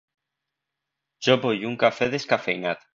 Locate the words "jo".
1.29-1.37